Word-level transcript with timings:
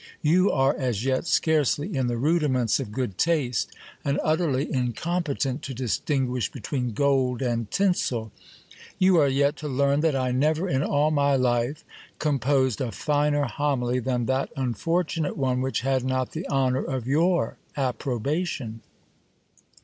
You 0.23 0.51
are 0.51 0.75
as 0.77 1.05
yet 1.05 1.27
scarcely 1.27 1.95
in 1.95 2.07
the 2.07 2.17
rudiments 2.17 2.79
of 2.79 2.91
good 2.91 3.19
taste, 3.19 3.71
and 4.03 4.19
utterly 4.23 4.65
incom 4.65 5.23
petent 5.23 5.61
to 5.61 5.75
distinguish 5.75 6.51
between 6.51 6.93
gold 6.93 7.43
and 7.43 7.69
tinseL 7.69 8.31
You 8.97 9.17
are 9.17 9.27
yet 9.29 9.57
to 9.57 9.67
learn 9.67 9.99
that 9.99 10.15
I 10.15 10.31
never 10.31 10.67
in 10.67 10.81
all 10.81 11.11
my 11.11 11.35
life 11.35 11.85
composed 12.17 12.81
a 12.81 12.91
finer 12.91 13.43
homily 13.43 13.99
than 13.99 14.25
that 14.25 14.49
unfortunate 14.57 15.37
one 15.37 15.61
which 15.61 15.81
had 15.81 16.03
not 16.03 16.31
the 16.31 16.49
honour 16.49 16.83
of 16.83 17.05
your 17.05 17.57
approbation. 17.77 18.81